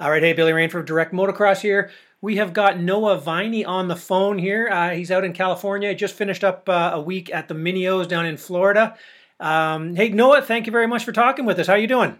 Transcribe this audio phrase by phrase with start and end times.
[0.00, 1.90] All right, hey, Billy Rainford from Direct Motocross here.
[2.20, 4.68] We have got Noah Viney on the phone here.
[4.68, 5.94] Uh, he's out in California.
[5.94, 8.96] Just finished up uh, a week at the Mini-O's down in Florida.
[9.38, 11.66] Um, hey, Noah, thank you very much for talking with us.
[11.66, 12.18] How are you doing?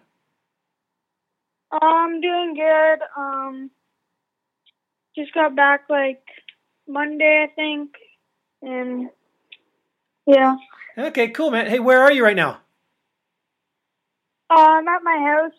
[1.70, 2.98] I'm doing good.
[3.16, 3.70] Um,
[5.16, 6.22] just got back like
[6.86, 7.90] Monday, I think,
[8.60, 9.08] and
[10.26, 10.56] yeah.
[10.98, 11.66] Okay, cool, man.
[11.66, 12.60] Hey, where are you right now?
[14.50, 15.58] Uh, I'm at my house,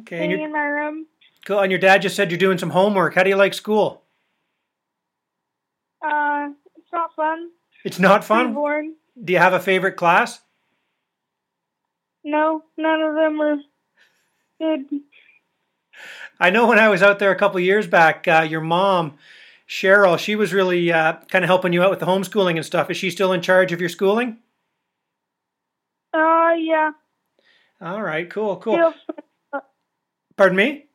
[0.00, 1.06] Okay, your, in my room.
[1.44, 1.60] cool.
[1.60, 3.14] And your dad just said you're doing some homework.
[3.14, 4.02] How do you like school?
[6.04, 7.50] Uh, it's not fun.
[7.84, 8.54] It's not fun.
[8.54, 8.94] boring.
[9.22, 10.40] Do you have a favorite class?
[12.24, 13.56] No, none of them are
[14.58, 15.00] good.
[16.40, 19.16] I know when I was out there a couple years back, uh, your mom,
[19.68, 22.90] Cheryl, she was really uh, kind of helping you out with the homeschooling and stuff.
[22.90, 24.38] Is she still in charge of your schooling?
[26.12, 26.90] Uh, yeah.
[27.80, 28.92] All right, cool, cool.
[30.36, 30.86] Pardon me?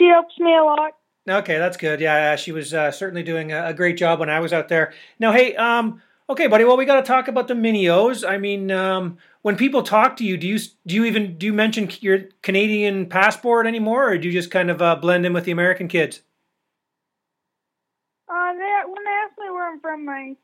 [0.00, 0.92] she helps me a lot.
[1.28, 2.00] Okay, that's good.
[2.00, 4.92] Yeah, she was uh, certainly doing a, great job when I was out there.
[5.18, 6.64] Now, hey, um, okay, buddy.
[6.64, 8.24] Well, we got to talk about the Mini-O's.
[8.24, 11.52] I mean, um, when people talk to you, do you do you even do you
[11.52, 15.44] mention your Canadian passport anymore, or do you just kind of uh, blend in with
[15.44, 16.22] the American kids?
[18.26, 20.36] Uh, they, when they ask me where I'm from, I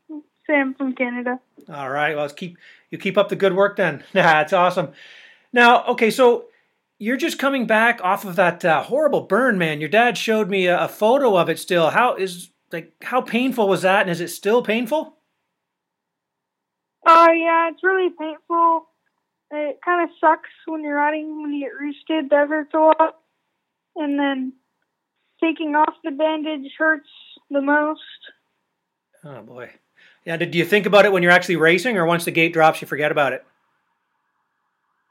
[0.47, 1.41] say I'm from Canada.
[1.73, 2.15] All right.
[2.15, 2.59] Well, let's keep
[2.91, 4.05] you keep up the good work then.
[4.13, 4.93] That's awesome.
[5.53, 6.47] Now, okay, so
[6.99, 9.81] you're just coming back off of that uh, horrible burn, man.
[9.81, 11.59] Your dad showed me a, a photo of it.
[11.59, 15.17] Still, how is like how painful was that, and is it still painful?
[17.07, 18.89] Oh yeah, it's really painful.
[19.51, 22.31] It kind of sucks when you're riding when you get roosted.
[22.31, 23.17] That hurts a lot,
[23.95, 24.53] and then
[25.41, 27.09] taking off the bandage hurts
[27.51, 28.01] the most.
[29.25, 29.71] Oh boy.
[30.25, 30.37] Yeah.
[30.37, 32.89] Did you think about it when you're actually racing, or once the gate drops, you
[32.89, 33.45] forget about it?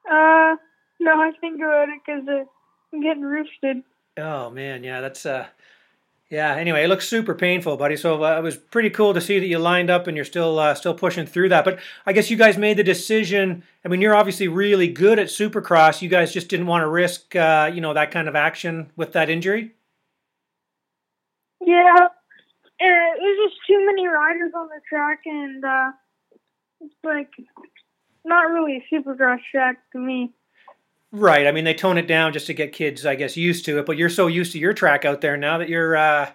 [0.09, 0.55] Uh,
[0.99, 2.47] no, I think about it because
[2.93, 3.83] I'm getting roosted.
[4.17, 5.47] Oh man, yeah, that's uh,
[6.29, 6.55] yeah.
[6.55, 7.97] Anyway, it looks super painful, buddy.
[7.97, 10.57] So uh, it was pretty cool to see that you lined up and you're still
[10.57, 11.65] uh, still pushing through that.
[11.65, 13.63] But I guess you guys made the decision.
[13.83, 16.01] I mean, you're obviously really good at Supercross.
[16.01, 19.13] You guys just didn't want to risk, uh, you know, that kind of action with
[19.13, 19.73] that injury.
[21.61, 22.09] Yeah, uh,
[22.79, 25.91] there's just too many riders on the track, and uh,
[26.81, 27.29] it's like
[28.23, 30.33] not really a supercross track to me.
[31.11, 31.47] Right.
[31.47, 33.85] I mean, they tone it down just to get kids, I guess, used to it.
[33.85, 36.31] But you're so used to your track out there now that you're uh,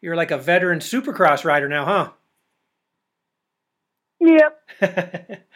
[0.00, 2.10] you're like a veteran Supercross rider now, huh?
[4.20, 4.60] Yep.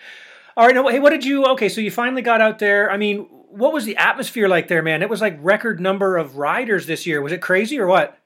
[0.57, 0.75] All right.
[0.75, 1.45] Now, hey, what did you?
[1.47, 2.91] Okay, so you finally got out there.
[2.91, 5.03] I mean, what was the atmosphere like there, man?
[5.03, 7.21] It was like record number of riders this year.
[7.21, 8.19] Was it crazy or what?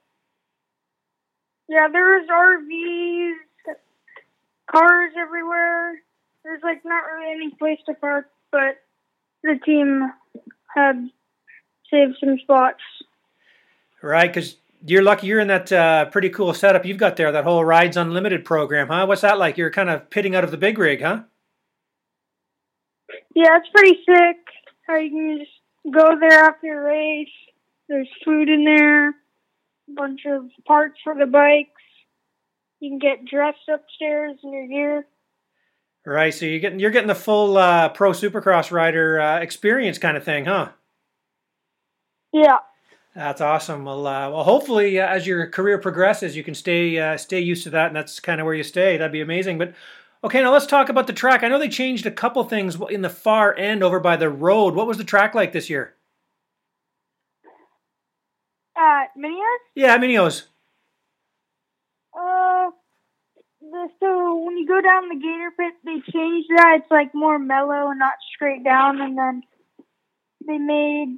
[1.67, 3.75] Yeah, there was RVs,
[4.69, 5.93] cars everywhere.
[6.43, 8.81] There's like not really any place to park, but
[9.43, 10.11] the team
[10.75, 11.09] had
[11.89, 12.81] saved some spots.
[14.01, 17.31] Right, because you're lucky you're in that uh, pretty cool setup you've got there.
[17.31, 19.05] That whole Rides Unlimited program, huh?
[19.05, 19.57] What's that like?
[19.57, 21.23] You're kind of pitting out of the big rig, huh?
[23.35, 24.37] Yeah, it's pretty sick.
[24.87, 27.27] How you can just go there after a race.
[27.87, 29.13] There's food in there, a
[29.95, 31.69] bunch of parts for the bikes.
[32.79, 35.05] You can get dressed upstairs in your gear.
[36.05, 36.33] Right.
[36.33, 40.23] So you're getting you're getting the full uh, pro Supercross rider uh, experience kind of
[40.23, 40.69] thing, huh?
[42.33, 42.57] Yeah.
[43.15, 43.83] That's awesome.
[43.83, 47.63] Well, uh, well, hopefully, uh, as your career progresses, you can stay uh, stay used
[47.63, 48.97] to that, and that's kind of where you stay.
[48.97, 49.57] That'd be amazing.
[49.57, 49.73] But
[50.23, 51.43] okay, now let's talk about the track.
[51.43, 54.75] I know they changed a couple things in the far end over by the road.
[54.75, 55.95] What was the track like this year?
[58.77, 59.59] At Mini-O's?
[59.75, 60.47] Yeah, Mini-O's.
[63.87, 66.79] The, so when you go down the gator pit, they changed that.
[66.81, 69.43] It's like more mellow and not straight down, and then
[70.47, 71.17] they made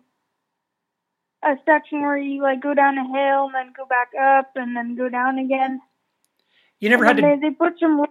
[1.44, 4.76] a section where you like go down a hill and then go back up and
[4.76, 5.80] then go down again.
[6.80, 7.36] You never And had to.
[7.42, 8.06] They, they put some.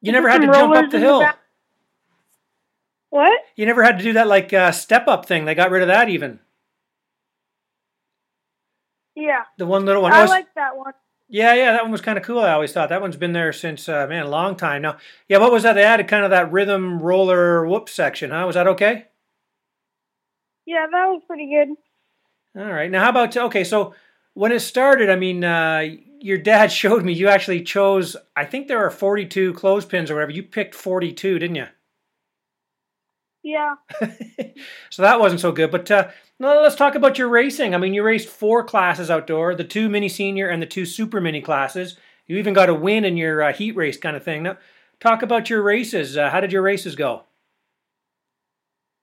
[0.00, 1.20] You never had to jump up the hill.
[1.20, 1.38] back.
[3.10, 3.40] What?
[3.56, 5.44] You never had to do that like uh, step up thing.
[5.46, 6.40] They got rid of that even.
[9.16, 10.12] Yeah, The one little one.
[10.12, 10.92] I Oh, it's- like that one.
[11.30, 12.40] Yeah, yeah, that one was kind of cool.
[12.40, 14.96] I always thought that one's been there since uh, man a long time now.
[15.28, 15.74] Yeah, what was that?
[15.74, 18.44] They added kind of that rhythm roller whoop section, huh?
[18.46, 19.08] Was that okay?
[20.64, 21.68] Yeah, that was pretty good.
[22.60, 22.90] All right.
[22.90, 23.62] Now, how about okay?
[23.64, 23.94] So
[24.34, 25.84] when it started, I mean, uh,
[26.20, 28.16] your dad showed me you actually chose.
[28.34, 30.32] I think there are forty-two clothespins or whatever.
[30.32, 31.66] You picked forty-two, didn't you?
[33.48, 33.76] Yeah.
[34.90, 35.70] so that wasn't so good.
[35.70, 37.74] But uh, no, let's talk about your racing.
[37.74, 41.18] I mean, you raced four classes outdoor: the two mini senior and the two super
[41.18, 41.96] mini classes.
[42.26, 44.42] You even got a win in your uh, heat race kind of thing.
[44.42, 44.58] Now,
[45.00, 46.14] talk about your races.
[46.14, 47.22] Uh, how did your races go?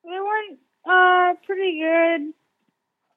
[0.04, 2.34] They went uh pretty good.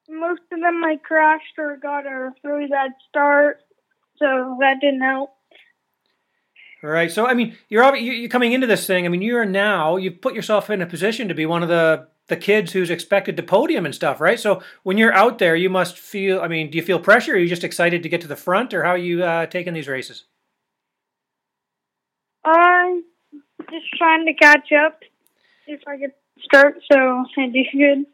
[0.08, 3.60] most of them I crashed or got a really bad start,
[4.16, 5.34] so that didn't help.
[6.80, 7.10] Right.
[7.10, 9.04] So I mean, you're you're coming into this thing.
[9.04, 12.06] I mean, you're now you've put yourself in a position to be one of the
[12.28, 14.38] the kids who's expected to podium and stuff, right?
[14.38, 16.40] So when you're out there, you must feel.
[16.40, 17.32] I mean, do you feel pressure?
[17.32, 19.74] Are you just excited to get to the front, or how are you uh, taking
[19.74, 20.24] these races?
[22.44, 23.02] I'm
[23.70, 25.00] just trying to catch up
[25.66, 28.06] if I could start, so I do good.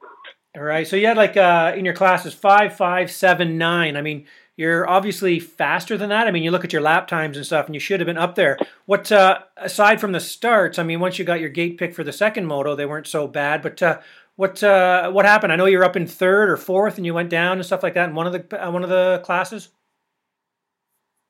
[0.57, 0.87] All right.
[0.87, 3.97] So you had like uh, in your classes five, five, seven, nine.
[3.97, 6.29] I mean, you're obviously faster than that.
[6.29, 8.19] I mean, you look at your lap times and stuff, and you should have been
[8.19, 8.59] up there.
[8.87, 10.79] What uh, aside from the starts?
[10.79, 13.27] I mean, once you got your gate pick for the second moto, they weren't so
[13.27, 13.63] bad.
[13.63, 14.01] But uh,
[14.37, 15.53] what uh, what happened?
[15.53, 17.95] I know you're up in third or fourth, and you went down and stuff like
[17.95, 19.71] that in one of the uh, one of the classes.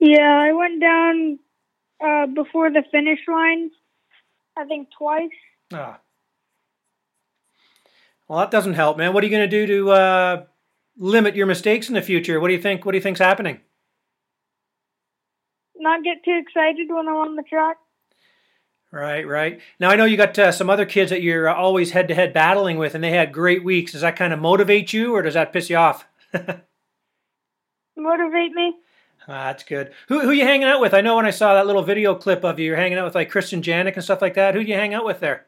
[0.01, 1.39] Yeah, I went down
[2.05, 3.71] uh, before the finish line.
[4.57, 5.31] I think twice.
[5.73, 5.99] Ah.
[8.29, 9.13] Well, that doesn't help, man.
[9.13, 10.45] What are you going to do to uh,
[10.97, 12.41] limit your mistakes in the future?
[12.41, 12.85] What do you think?
[12.85, 13.61] What do you think's happening?
[15.77, 17.77] Not get too excited when I'm on the track.
[18.91, 19.61] Right, right.
[19.81, 22.33] Now I know you got uh, some other kids that you're always head to head
[22.33, 23.91] battling with, and they had great weeks.
[23.93, 26.07] Does that kind of motivate you, or does that piss you off?
[27.97, 28.75] Motivate me.
[29.27, 29.93] Ah, that's good.
[30.09, 30.95] Who who you hanging out with?
[30.95, 33.15] I know when I saw that little video clip of you, you're hanging out with
[33.15, 34.55] like Kristen Janik and stuff like that.
[34.55, 35.47] Who do you hang out with there?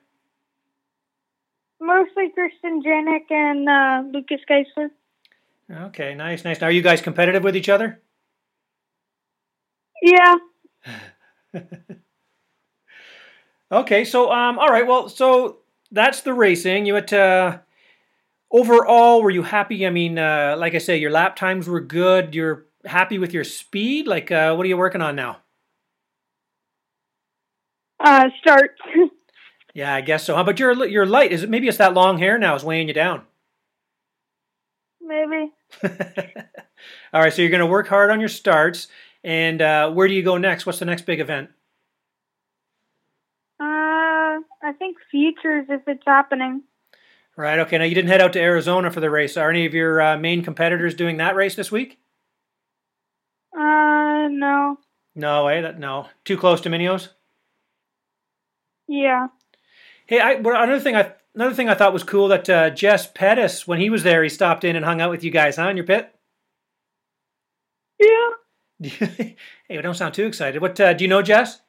[1.80, 4.88] Mostly Kristen Janik and uh, Lucas Geisler.
[5.70, 6.60] Okay, nice, nice.
[6.60, 8.00] Now, are you guys competitive with each other?
[10.02, 10.36] Yeah.
[13.72, 14.86] okay, so um, all right.
[14.86, 15.58] Well, so
[15.90, 16.86] that's the racing.
[16.86, 17.58] You had uh,
[18.50, 19.86] overall, were you happy?
[19.86, 22.34] I mean, uh, like I say, your lap times were good.
[22.34, 24.06] You're happy with your speed.
[24.06, 25.38] Like, uh, what are you working on now?
[27.98, 28.72] Uh, start.
[29.74, 30.34] yeah, I guess so.
[30.34, 31.32] How about your your light?
[31.32, 33.22] Is it maybe it's that long hair now is weighing you down?
[35.00, 35.55] Maybe.
[37.12, 38.88] All right, so you're going to work hard on your starts,
[39.24, 40.66] and uh, where do you go next?
[40.66, 41.50] What's the next big event?
[43.60, 46.62] Uh, I think futures if it's happening.
[47.36, 47.58] Right.
[47.58, 47.76] Okay.
[47.76, 49.36] Now you didn't head out to Arizona for the race.
[49.36, 51.98] Are any of your uh, main competitors doing that race this week?
[53.54, 54.78] Uh, no.
[55.14, 55.60] No way.
[55.60, 56.08] That no.
[56.24, 57.10] Too close to Mini-O's.
[58.88, 59.28] Yeah.
[60.06, 63.68] Hey, I another thing I another thing I thought was cool that uh, Jess Pettis,
[63.68, 65.76] when he was there, he stopped in and hung out with you guys, huh, in
[65.76, 66.12] your pit?
[68.00, 68.30] Yeah.
[68.80, 69.36] hey,
[69.80, 70.60] don't sound too excited.
[70.60, 71.60] What uh, do you know, Jess?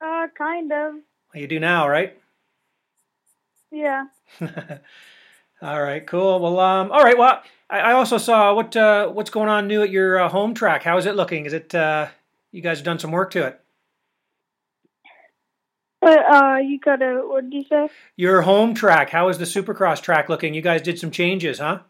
[0.00, 0.94] Uh, kind of.
[1.34, 2.18] Well, you do now, right?
[3.70, 4.06] Yeah.
[5.62, 6.40] all right, cool.
[6.40, 7.18] Well, um, all right.
[7.18, 10.54] Well, I, I also saw what uh, what's going on new at your uh, home
[10.54, 10.82] track.
[10.82, 11.46] How is it looking?
[11.46, 12.08] Is it uh,
[12.50, 13.60] you guys have done some work to it?
[16.02, 17.88] Uh, you got a, what did you say?
[18.16, 19.10] Your home track.
[19.10, 20.54] How is the Supercross track looking?
[20.54, 21.80] You guys did some changes, huh?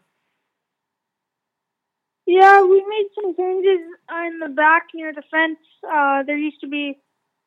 [2.25, 3.81] Yeah, we made some changes
[4.25, 5.59] in the back near the fence.
[5.83, 6.99] Uh, there used to be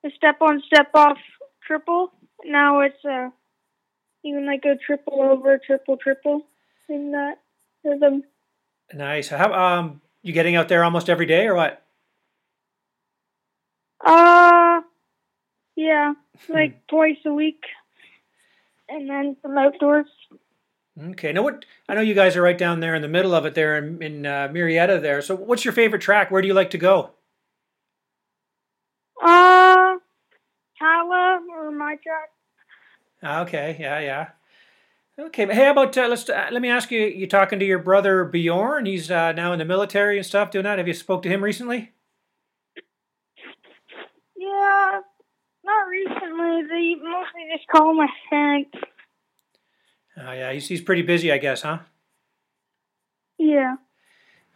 [0.04, 1.18] a step on, step off
[1.66, 2.12] triple.
[2.44, 3.30] Now it's uh,
[4.24, 6.46] even like a triple over, triple, triple
[6.88, 7.38] in that
[7.84, 8.24] rhythm.
[8.92, 9.28] Nice.
[9.28, 11.82] How um, you getting out there almost every day or what?
[14.04, 14.82] Uh,
[15.76, 16.14] yeah,
[16.48, 17.62] like twice a week,
[18.88, 20.06] and then some outdoors.
[21.10, 21.32] Okay.
[21.32, 23.54] Now, what I know you guys are right down there in the middle of it,
[23.54, 25.02] there in, in uh, Murrieta.
[25.02, 25.20] There.
[25.22, 26.30] So, what's your favorite track?
[26.30, 27.10] Where do you like to go?
[29.20, 29.96] Uh,
[30.78, 33.46] Pala or my track.
[33.46, 33.76] Okay.
[33.80, 33.98] Yeah.
[34.00, 34.28] Yeah.
[35.18, 35.46] Okay.
[35.46, 37.00] Hey, how about uh, let's uh, let me ask you.
[37.00, 38.86] You talking to your brother Bjorn?
[38.86, 40.50] He's uh, now in the military and stuff.
[40.50, 40.78] Doing that.
[40.78, 41.92] Have you spoke to him recently?
[44.36, 45.00] Yeah,
[45.64, 46.62] not recently.
[46.68, 48.70] They mostly just call my parents.
[50.16, 51.78] Oh yeah, he's he's pretty busy, I guess, huh?
[53.38, 53.76] Yeah.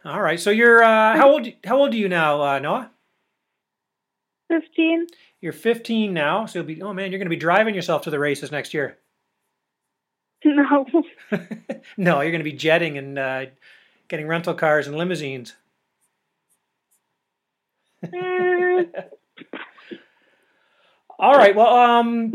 [0.05, 0.39] All right.
[0.39, 1.47] So you're uh, how old?
[1.65, 2.91] How old are you now, uh, Noah?
[4.47, 5.07] Fifteen.
[5.41, 6.81] You're 15 now, so you'll be.
[6.81, 8.97] Oh man, you're going to be driving yourself to the races next year.
[10.45, 10.85] No.
[11.97, 13.45] no, you're going to be jetting and uh,
[14.07, 15.53] getting rental cars and limousines.
[21.19, 21.53] All right.
[21.53, 22.33] Well, um,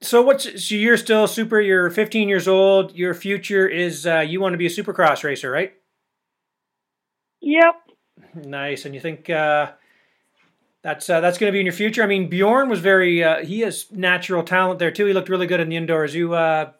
[0.00, 1.60] so what's so you're still super?
[1.60, 2.94] You're 15 years old.
[2.96, 5.74] Your future is uh, you want to be a supercross racer, right?
[7.40, 7.74] yep.
[8.34, 8.86] Nice.
[8.86, 9.72] And you think uh,
[10.82, 12.02] that's uh, that's going to be in your future?
[12.02, 13.22] I mean, Bjorn was very.
[13.22, 15.04] Uh, he has natural talent there too.
[15.04, 16.14] He looked really good in the indoors.
[16.14, 16.72] You, uh,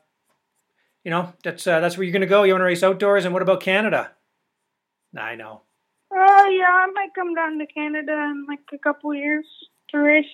[1.05, 2.45] you know, that's uh, that's where you're going to go.
[2.45, 3.27] You want to race outdoors.
[3.27, 4.13] And what about Canada?
[5.19, 5.63] I know.
[6.13, 9.47] Oh yeah, I might come down to Canada in like a couple years
[9.91, 10.25] to race.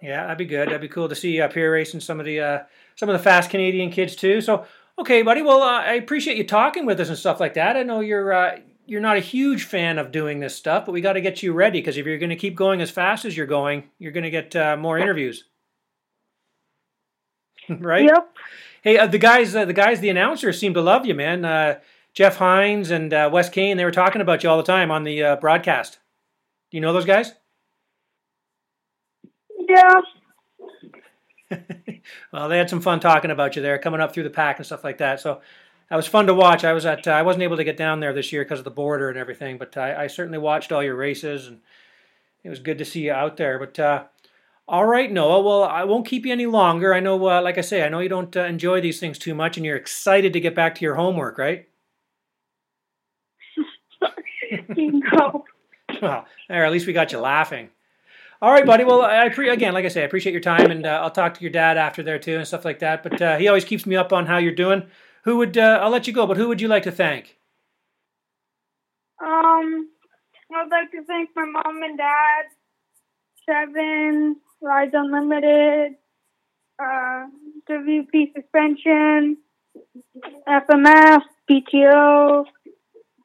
[0.00, 0.68] Yeah, that'd be good.
[0.68, 2.58] That'd be cool to see you up here racing some of the uh,
[2.96, 4.40] some of the fast Canadian kids too.
[4.40, 4.64] So,
[4.98, 5.42] Okay, buddy.
[5.42, 7.76] Well, uh, I appreciate you talking with us and stuff like that.
[7.76, 11.00] I know you're uh, you're not a huge fan of doing this stuff, but we
[11.00, 13.36] got to get you ready because if you're going to keep going as fast as
[13.36, 15.44] you're going, you're going to get uh, more interviews.
[17.68, 18.06] right?
[18.06, 18.34] Yep.
[18.82, 21.44] Hey, uh, the guys, uh, the guys, the announcers seem to love you, man.
[21.44, 21.78] Uh,
[22.12, 25.04] Jeff Hines and uh, Wes Kane, they were talking about you all the time on
[25.04, 25.98] the uh, broadcast.
[26.70, 27.34] Do you know those guys?
[29.68, 30.00] Yeah.
[32.32, 34.66] well, they had some fun talking about you there, coming up through the pack and
[34.66, 35.20] stuff like that.
[35.20, 35.40] So
[35.90, 36.64] that was fun to watch.
[36.64, 38.64] I was at, uh, I wasn't able to get down there this year because of
[38.64, 41.60] the border and everything, but I, I, certainly watched all your races, and
[42.44, 43.58] it was good to see you out there.
[43.58, 44.04] But uh,
[44.66, 45.40] all right, Noah.
[45.40, 46.92] Well, I won't keep you any longer.
[46.92, 49.34] I know, uh, like I say, I know you don't uh, enjoy these things too
[49.34, 51.68] much, and you're excited to get back to your homework, right?
[54.68, 55.44] no.
[56.02, 57.70] well, there, at least we got you laughing.
[58.40, 58.84] All right, buddy.
[58.84, 61.34] Well, I pre- again, like I say, I appreciate your time, and uh, I'll talk
[61.34, 63.02] to your dad after there too and stuff like that.
[63.02, 64.84] But uh, he always keeps me up on how you're doing.
[65.24, 67.36] Who would uh, I'll let you go, but who would you like to thank?
[69.20, 69.88] Um,
[70.54, 72.44] I'd like to thank my mom and dad,
[73.44, 75.96] Seven, Rides Unlimited,
[76.80, 77.26] uh,
[77.68, 79.36] WP Suspension,
[80.48, 82.44] FMF, PTO,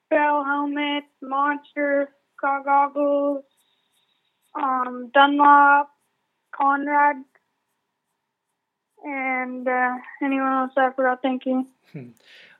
[0.09, 2.09] Bell Helmets, Monster,
[2.41, 3.43] Car Goggles,
[4.55, 5.89] um, Dunlop,
[6.55, 7.17] Conrad,
[9.03, 11.21] and uh, anyone else I forgot.
[11.21, 11.67] Thank you.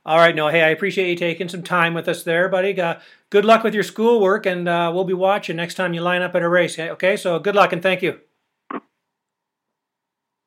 [0.06, 2.80] All right, no, hey, I appreciate you taking some time with us there, buddy.
[2.80, 6.22] Uh, good luck with your schoolwork, and uh, we'll be watching next time you line
[6.22, 6.78] up at a race.
[6.78, 8.20] Okay, so good luck and thank you.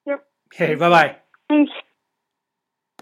[0.06, 0.26] Yep.
[0.52, 1.16] Okay, bye bye.
[1.48, 1.72] Thanks.